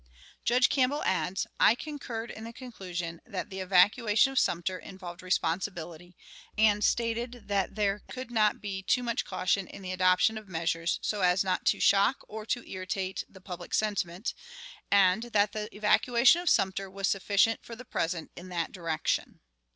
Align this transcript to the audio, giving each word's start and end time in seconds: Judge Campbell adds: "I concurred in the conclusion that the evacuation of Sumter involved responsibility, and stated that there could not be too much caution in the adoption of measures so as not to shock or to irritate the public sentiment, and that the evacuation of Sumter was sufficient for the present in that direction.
Judge 0.43 0.67
Campbell 0.67 1.03
adds: 1.03 1.45
"I 1.59 1.75
concurred 1.75 2.31
in 2.31 2.43
the 2.43 2.51
conclusion 2.53 3.21
that 3.23 3.51
the 3.51 3.59
evacuation 3.59 4.31
of 4.31 4.39
Sumter 4.39 4.79
involved 4.79 5.21
responsibility, 5.21 6.15
and 6.57 6.83
stated 6.83 7.43
that 7.49 7.75
there 7.75 8.01
could 8.09 8.31
not 8.31 8.61
be 8.61 8.81
too 8.81 9.03
much 9.03 9.25
caution 9.25 9.67
in 9.67 9.83
the 9.83 9.91
adoption 9.91 10.39
of 10.39 10.47
measures 10.49 10.97
so 11.03 11.21
as 11.21 11.43
not 11.43 11.65
to 11.67 11.79
shock 11.79 12.25
or 12.27 12.47
to 12.47 12.67
irritate 12.67 13.23
the 13.29 13.41
public 13.41 13.75
sentiment, 13.75 14.33
and 14.89 15.21
that 15.35 15.51
the 15.51 15.69
evacuation 15.77 16.41
of 16.41 16.49
Sumter 16.49 16.89
was 16.89 17.07
sufficient 17.07 17.63
for 17.63 17.75
the 17.75 17.85
present 17.85 18.31
in 18.35 18.49
that 18.49 18.71
direction. 18.71 19.39